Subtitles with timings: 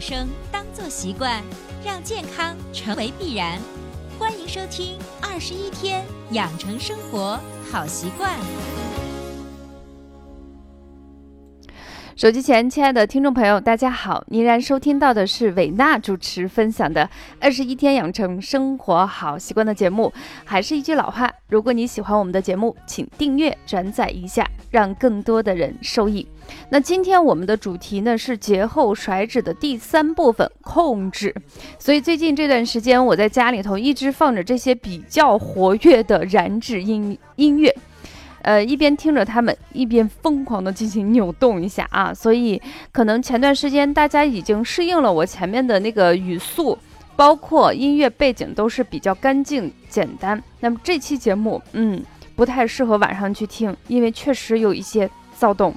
[0.00, 1.42] 生当做习惯，
[1.84, 3.60] 让健康成为必然。
[4.18, 7.38] 欢迎收听《二十一天养成生活
[7.70, 8.38] 好习惯》。
[12.20, 14.22] 手机前，亲爱的听众朋友，大家好！
[14.26, 17.02] 您然收听到的是伟娜主持分享的
[17.40, 20.12] 《二十一天养成生活好习惯》的节目。
[20.44, 26.28] 还是一句老话，如果你喜欢我们的节目，请订阅、转载一下，让更多的人受益。
[26.68, 31.34] 那今天我们的主题呢是节后甩脂的第三部分——控制。
[31.78, 37.74] 所以最近这段时间，我在家里头一直放着这些比较活跃的燃脂音音乐。
[38.42, 42.60] 呃，一边听着他们，一边疯狂的进行扭动一下啊，所以
[42.92, 46.76] 可能前段时间大家已经适应了我前面的那个语速，
[47.16, 50.42] 包括音乐背景都是比较干净简单。
[50.60, 52.02] 那么这期节目，嗯，
[52.34, 55.74] 不太适合晚上去听，因为确实有一些躁动。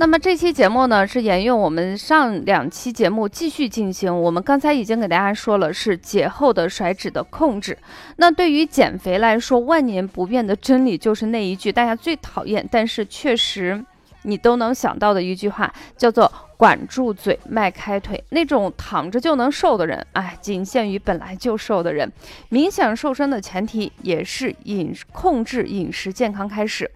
[0.00, 4.22] 那么这期节目呢，是沿用我们上两期节目继续进行。
[4.22, 7.76] 我们刚才已经给大家说了，是节后的甩脂的控制。
[8.16, 13.84] 那对于减肥来说，万年不变的真理就是那一句大家最讨厌，但是确实
[14.22, 16.30] 你都能想到的一句话，叫做。
[16.60, 22.12] 管住嘴，迈开腿，那种躺着就能瘦的人，哎，仅限于本来就瘦的人。
[22.50, 26.90] 冥想瘦身的前提也是饮控制饮食健康开始。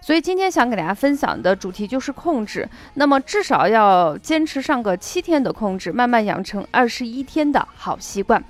[0.00, 2.66] 所以今天想给大家分享的主题就是控制。
[2.94, 8.42] 那么至少要坚持上个七天的控制，慢慢养成二十一天的好习惯。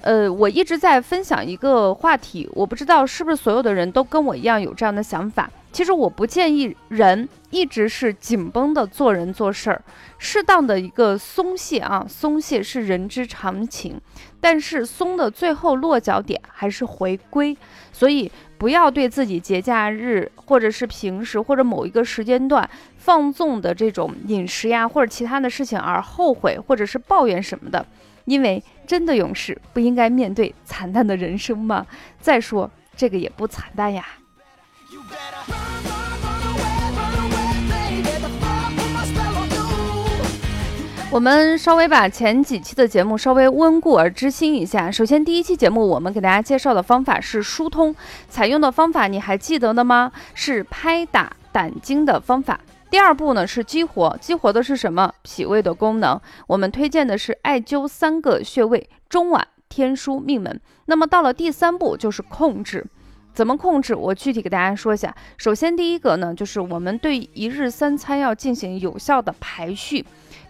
[0.00, 5.48] 呃，我一直在分享一个话题，我不知道是不是所有的人都跟我一样有这样的想法。
[5.70, 9.82] 其实我不建议人一直是紧绷的做人做事儿，
[10.18, 14.00] 适当的一个松懈啊，松懈是人之常情，
[14.40, 17.56] 但是松的最后落脚点还是回归，
[17.92, 27.86] 所以不要对自己节假日或者是平时或者某一个时间段放纵的这种饮食呀或者其他的事情而后悔或者是抱怨什么的，
[28.24, 31.86] 因为真的勇士不应该面对惨淡的人生吗？
[32.20, 34.04] 再说这个也不惨淡呀。
[41.10, 44.90] 我们稍微把前几期的节目稍微温故而知新一下。
[44.90, 47.96] 首先，第一期节目我们给大家介绍的方法是疏通，
[48.28, 50.12] 采用的方法你还记得的吗？
[50.34, 52.60] 是拍打胆经的方法。
[52.90, 55.10] 第二步呢是激活，激活的是什么？
[55.22, 56.20] 脾胃的功能。
[56.46, 60.60] 我们推荐的是艾灸三个穴位：中脘、天枢、命门。
[60.84, 62.86] 那么到了第三步就是控制，
[63.32, 63.94] 怎么控制？
[63.94, 65.16] 我具体给大家说一下。
[65.38, 70.04] 首先，第一个呢就是我们对一日三餐要进行有效的排序。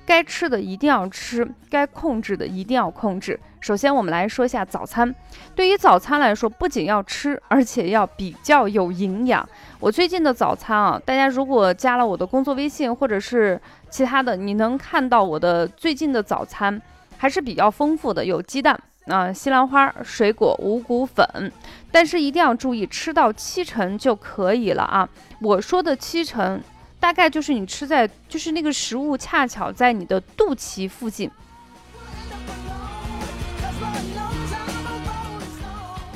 [0.09, 3.39] 该吃的一定要吃，该控制的一定要控制。
[3.61, 5.15] 首先，我们来说一下早餐。
[5.55, 9.47] 对于早餐来说，不仅要吃，而且要比较有营养。
[9.79, 13.61] 我最近的早餐啊，大家如果加了我的工作微信或者是
[13.91, 16.81] 其他的，你能看到我的最近的早餐
[17.19, 21.53] 还是比较丰富的，有鸡蛋啊、西兰花、水果、五谷粉。
[21.93, 25.07] 但是一定要注意，吃到七成就可以了啊。
[25.43, 26.59] 我说的七成。
[27.01, 31.31] 大概就是你吃在，就是那个食物恰巧在你的肚脐附近。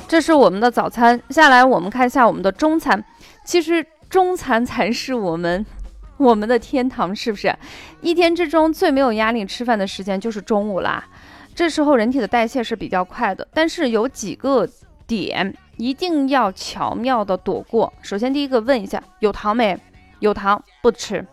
[0.07, 3.03] 这是我们的早餐，下来我们看一下我们的中餐。
[3.45, 5.65] 其实中餐才是我们
[6.17, 7.55] 我们的天堂，是不是？
[8.01, 11.03] 一天之中最没有压力吃饭的时间就是中午啦。
[11.55, 14.67] 这时候人体的代谢是比较快的，但是有几个
[15.07, 17.91] 点一定要巧妙的躲过。
[18.01, 19.75] 首先第一个问一下，有糖没？
[20.23, 21.27] 有糖不吃，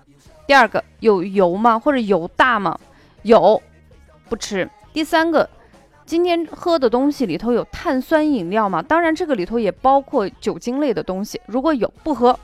[0.49, 1.79] 第二个有油吗？
[1.79, 2.77] 或者油大吗？
[3.23, 3.63] 有，
[4.29, 4.69] 不吃。
[4.93, 5.49] 第三个，
[6.05, 8.83] 今天喝的东西里头有碳酸饮料吗？
[8.83, 11.41] 当然，这个里头也包括酒精类的东西。
[11.47, 12.37] 如果有，不喝。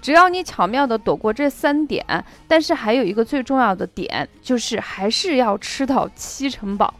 [0.00, 6.94] 只要你巧妙的躲过这三点，但是还有一个最重要的点，就是还是要吃到七成饱。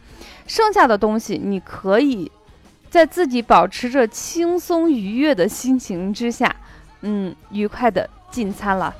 [0.45, 2.29] 剩下的东西，你可以
[2.89, 6.53] 在自己保持着轻松愉悦的心情之下，
[7.01, 8.09] 嗯，愉快的。
[8.31, 8.93] 进餐了。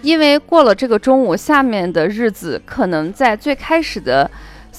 [0.00, 4.30] 因为过了这个中午，下面的日子可能在最开始的。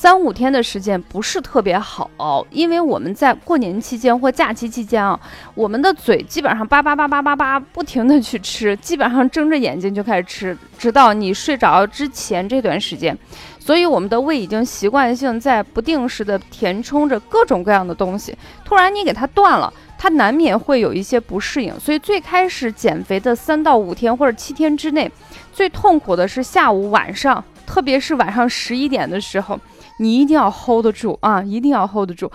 [0.02, 2.10] 三五天的时间不是特别好，
[2.50, 5.20] 因为我们在过年期间或假期期间啊，
[5.54, 13.16] 我们的嘴基本上叭叭叭叭叭叭不停的去吃，基本上睁着眼睛就开始吃，直到你睡着之前这段时间，
[13.60, 18.36] 所以我们的胃已经习惯性在不定时的填充着各种各样的东西。
[18.66, 21.80] 突然你给它断了，它难免会有一些不适应。
[21.80, 25.12] 所以最开始减肥的三到五天或者七天之内，
[25.54, 29.60] 最痛苦的是下午晚上，特别是晚上十一点的时候，
[30.02, 32.30] 你一定要 hold 得住啊，一定要 hold 得住。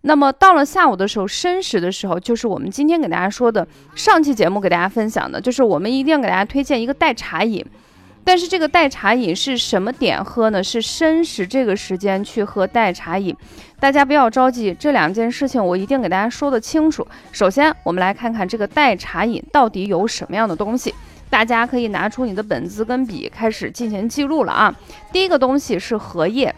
[0.00, 7.62] 那么到了下午的时候，申时的时候，就是我们今天给大家说的上期节目给大家分享的，就是我们一定要给大家推荐一个代茶饮。
[8.24, 10.64] 但是这个代茶饮是什么点喝呢？
[10.64, 13.36] 是申时这个时间去喝代茶饮。
[13.78, 17.06] 大家不要着急，这两件事情我一定给大家说的清楚。
[17.32, 20.94] 首先，我们来看看这个代茶饮到底有什么样的东西。
[21.28, 24.74] 大家可以拿出你的本子跟笔，开始进行记录了啊。
[25.12, 26.54] 第一个东西是荷叶。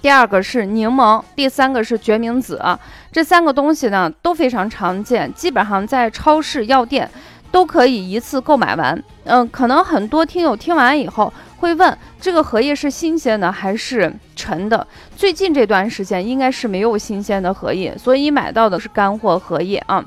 [0.00, 2.62] 第二个是柠檬，第三个是决明子，
[3.10, 7.10] 这三个东西呢都非常常见，基本上在超市、药店
[7.50, 9.02] 都可以一次购买完。
[9.24, 14.86] 嗯，可能很多听友听完以后会问，这个荷叶是新鲜的还是陈的？
[15.16, 20.04] 最近这段时间应该是没有新鲜的荷叶，所以买到的是干货荷叶啊。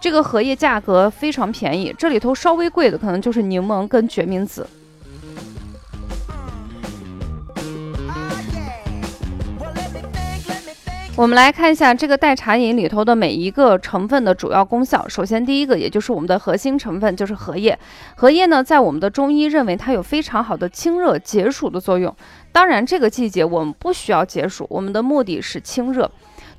[0.00, 4.66] 这个荷叶价格非常便宜，这里头稍微贵的可能就是柠檬跟决明子。
[11.14, 15.06] 我们来看一下这个代茶饮里头的每一个成分的主要功效。
[15.06, 17.78] 首先，第一个，也就是我们的核心成分，就是荷叶。
[18.16, 22.16] 荷叶呢，在我们的中医认为它有非常好的清热解暑的作用。
[22.50, 26.10] 当然，这个季节我们不需要解暑，我们的目的是清热。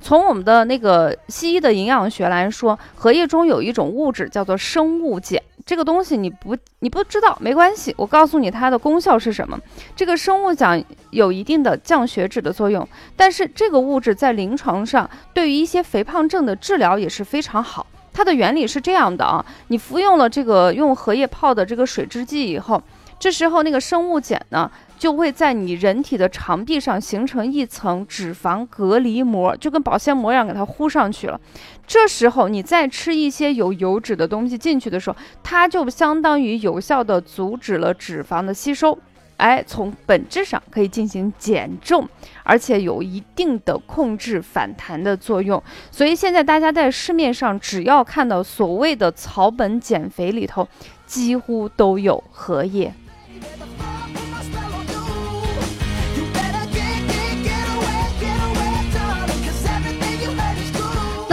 [0.04, 5.42] 从我们的那个西医的营养学来说，荷叶中有一种物质叫做生物碱。
[5.66, 9.58] 这个东西你不你不知道没关系，我告诉你它的功效是什么。
[9.96, 12.86] 这个生物碱有一定的降血脂的作用，
[13.16, 17.88] 但是这个物质在临床上对于一些肥胖症的治疗也是非常好。
[18.12, 22.84] 它的原理是这样的啊，你服用了这个用荷叶泡的这个水制剂以后，
[23.18, 24.70] 这时候那个生物碱呢。
[25.04, 31.38] 就会在你人体的肠壁上形成一层脂肪隔离膜，就跟保鲜膜一样，给它糊上去了。
[31.86, 38.98] 这时候你再吃一些有油脂的东西进去的时候，它就相当于有效的阻止了脂肪的吸收，
[39.36, 42.08] 哎，从本质上可以进行减重，
[42.44, 45.62] 而且有一定的控制反弹的作用。
[45.92, 50.66] 所以现在大家在市面上只要看到所谓的草本减肥里头，
[51.06, 52.94] 几乎都有荷叶。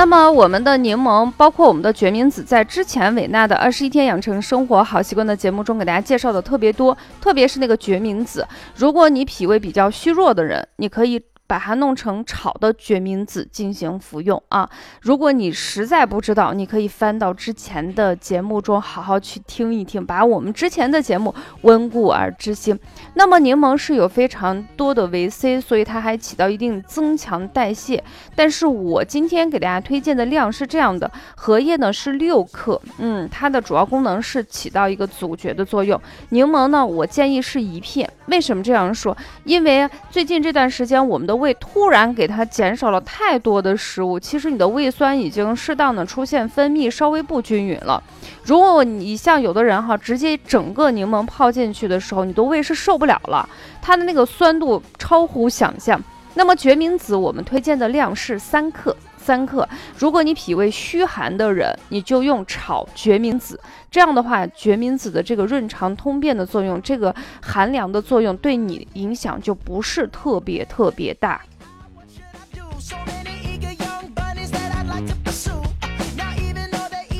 [0.00, 11.22] 那么我们的柠檬，包括我们的决明子，在之前伟娜的二十一天养成生活好习惯的节目中，给大家介绍的特别多，特别是那个决明子，如果你脾胃比较虚弱的人，你可以。
[11.50, 14.70] 把它弄成炒的决明子进行服用啊！
[15.00, 22.78] 如果你实在不知道，你可以翻到之前的节目中好好去听一听，把我们之前的节目温故而知新。
[23.14, 28.04] 那么柠檬是有非常多的维 C，所以它还起到一定增强代谢。
[28.36, 36.00] 但是我今天给大家推荐的量是这样的：荷叶呢是六克，嗯，它的主要功能是起到一个阻绝的作用。
[36.28, 38.08] 柠檬呢，我建议是一片。
[38.26, 39.16] 为什么这样说？
[39.42, 48.00] 因为最近这段时间我们的胃突然给它减少了太多的食物，其实你的胃酸已经适当的出现分泌稍微不均匀了。
[48.44, 53.48] 如果你像有的人哈，直接整个柠檬泡进去的时候，你的胃是受不了了，
[53.80, 56.00] 它的那个酸度超乎想象。
[56.34, 58.94] 那么决明子我们推荐的量是三克。
[59.22, 59.68] 三克，
[59.98, 63.60] 如果你脾胃虚寒的人，你就用炒决明子。
[63.90, 71.40] 这样的话，决明子的这个润肠通便的作用，这个寒凉的作用，对你影响就不是特别特别大。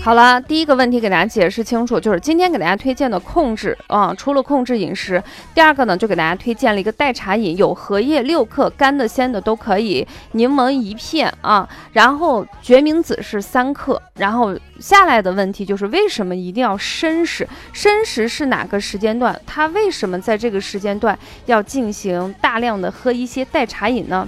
[0.03, 5.23] 好了，第一个问题给大家解释清楚，就是今天给大家推荐的控制啊，除了控制饮食，
[5.55, 17.47] 第二个呢，就给大家推荐了一个代茶饮，有荷叶六克，干的鲜的都可以，柠檬一片啊，然后决明子是三克，然后下来的问题就是为什么一定要申时？
[17.75, 19.39] 申时是哪个时间段？
[19.47, 24.27] 它为什么在这个时间段要进行大量的喝一些代茶饮呢？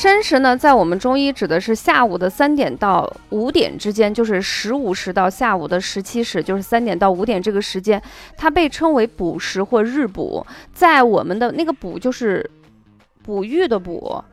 [0.00, 8.02] 申时呢，在我们中医指的是下午的三点到五点之间，就是十五时到下午的十七时，就是三点到五点这个时间，
[8.34, 10.46] 它被称为补时或日补。
[10.72, 12.50] 在我们的那个补就是
[13.22, 14.24] 哺育的哺，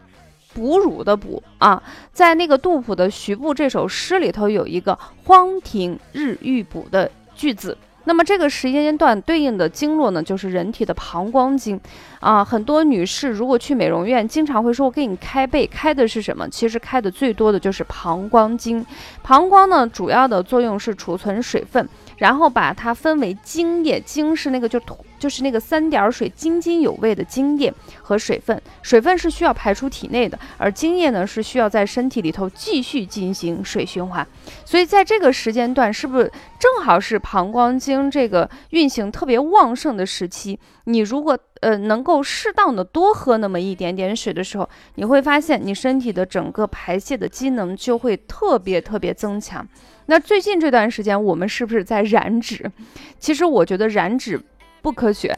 [0.54, 1.84] 哺乳的哺啊，
[2.14, 7.78] 在那个杜甫的《徐步》这首诗里头有一个“荒庭日欲补”的句子。
[8.08, 11.78] 那么这个时间段对应的经络呢，就是人体的膀胱经，
[12.22, 16.48] 啊，很多女士如果去美容院，经常会说，我给你开背，开的是什么？
[16.48, 18.86] 其实开的最多的就是膀胱经。
[19.22, 21.86] 膀胱呢，主要的作用是储存水分，
[22.18, 34.28] 然后把它分为精液，精是那个就土就是那个三点水津津有味的精液和水分，水分是需要排出体内的，而精液呢是需要在身体里头继续进行水循环。
[34.66, 40.60] 所以在这个时间段，是不是正好是膀胱经这个运行特别旺盛的时期？
[40.86, 49.68] 你如果呃能够适当的多喝那么一点点水的时候，你会发现你身体的整个排泄的机能就会特别特别增强。
[50.08, 52.70] 那最近这段时间，我们是不是在燃脂？
[53.20, 54.42] 其实我觉得燃脂
[54.82, 55.38] 不科学。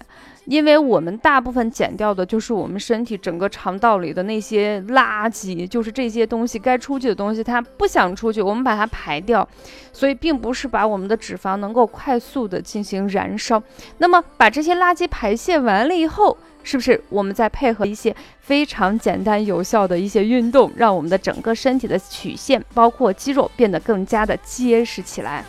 [0.49, 9.47] 因为我们大部分减掉的就是我们身体整个肠道里的那些垃圾，就是这些东西该出去的东西，它不想出去，我们把它排掉，
[9.93, 13.61] 所以并不是把我们的脂肪能够快速的进行燃烧。
[13.99, 25.45] 那么把这些垃圾排泄完了以后，是不是我们再配合一些非常简单有效的一些运动，让我们的整个身体的曲线，包括肌肉变得更加的结实起来？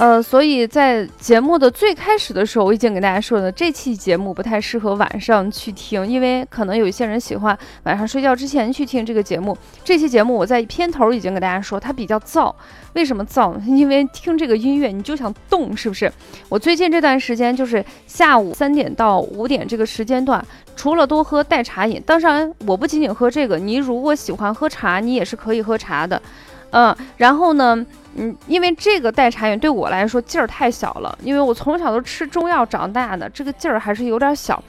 [0.00, 9.54] 呃，所以在节目的最开始的时候，我已经给大家说了，这期节目不太适合晚上去听，因为可能有一些人喜欢晚上睡觉之前去听这个节目。
[9.84, 12.50] 这期节目我在片头已经给大家说，它比较燥。
[12.94, 13.54] 为什么燥？
[13.68, 16.10] 因为听这个音乐你就想动，是不是？
[16.48, 20.42] 我最近这段时间就是下午三点到五点这个时间段，
[20.74, 26.22] 除了多喝代茶饮，当然我不仅仅喝这个，你如果喜欢喝茶，你也是可以喝茶的。
[26.70, 27.84] 嗯，然后呢？
[28.16, 34.60] 嗯，因为这个代茶饮对我来说劲儿太小了，因为我从小都吃中药长大的，这个劲儿还是有点小。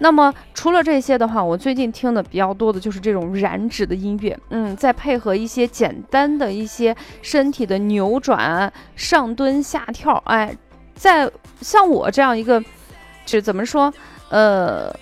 [0.00, 10.54] 那么除了这些的话，我最近听的比较多的就是这种燃脂的音乐，嗯，再配合一些简单的一些身体的扭转、上蹲下跳，哎，
[10.94, 11.30] 在
[11.62, 12.62] 像我这样一个，
[13.24, 13.92] 是怎么说？
[14.28, 14.94] 呃，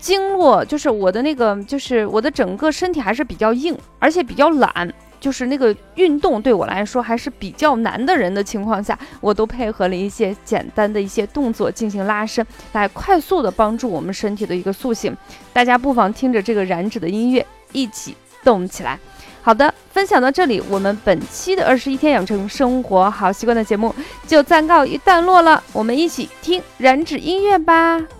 [0.00, 4.92] 经络就是我的那个，就是我的整个身体还是比较硬，而且比较懒。
[5.20, 15.14] 就是那个运动对我来说还是比较难的人的情况下，我都配合了一些简单的一些动作进行拉伸，来快速的帮助我们身体的一个塑形。
[15.52, 18.98] 大家不妨听着这个燃脂的音乐一起动起来。
[19.42, 23.94] 好的，分享到这里，我们本期的二十一天养成生活好习惯的节目
[24.26, 25.62] 就暂告一段落了。
[25.72, 28.19] 我们一起听燃脂音乐吧。